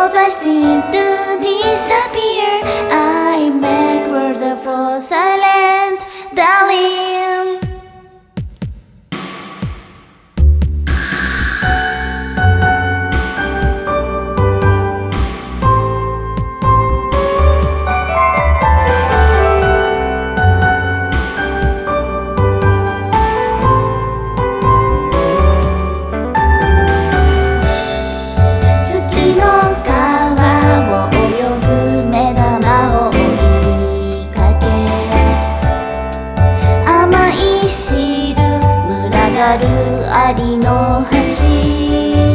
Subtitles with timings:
[0.00, 1.06] cause I seem to
[1.44, 2.52] disappear.
[2.90, 3.09] I
[40.60, 42.29] の橋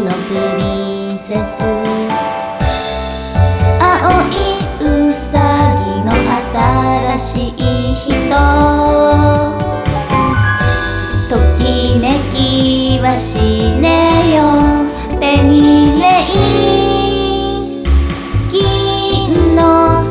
[0.00, 0.16] のプ
[0.58, 1.36] リンセス」
[3.80, 4.32] 「青い
[4.80, 6.12] うさぎの
[7.16, 7.52] 新しい
[7.94, 8.06] 人」
[11.28, 14.38] 「ときめきはしねよ。
[15.20, 16.24] ペニレイ」
[18.50, 20.06] 「金の」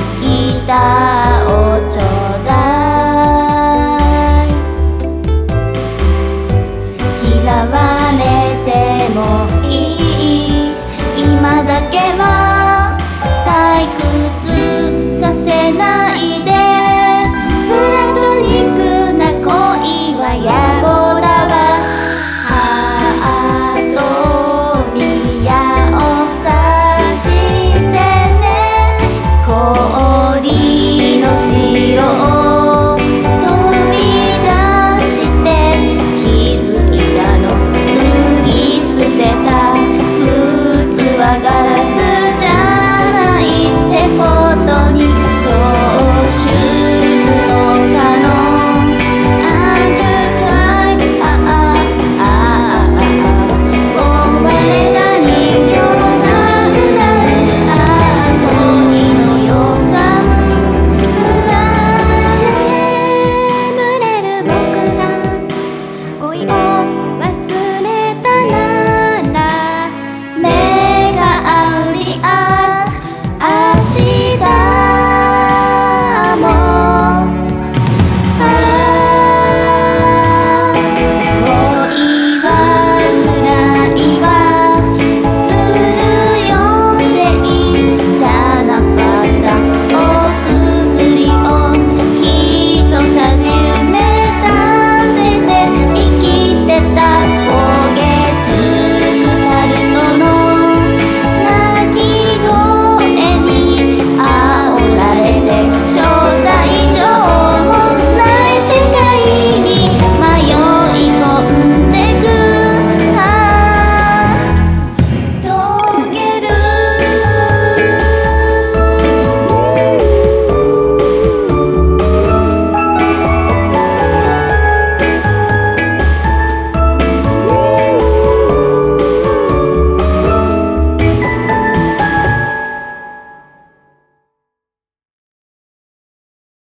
[11.68, 12.47] だけは